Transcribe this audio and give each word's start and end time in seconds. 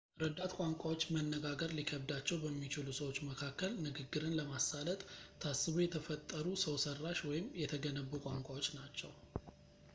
ረዳት 0.21 0.53
ቋንቋዎች 0.59 1.01
መነጋገር 1.15 1.71
ሊከብዳቸው 1.79 2.37
በሚችሉ 2.43 2.87
ሰዎች 2.99 3.17
መካከል 3.27 3.71
ንግግርን 3.87 4.35
ለማሳለጥ 4.39 4.99
ታስበው 5.43 5.83
የተፈጠሩ 5.85 6.47
ሰውሰራሽ 6.65 7.21
ወይም 7.31 7.47
የተገነቡ 7.63 8.11
ቋንቋዎች 8.29 8.69
ናቸው 8.79 9.13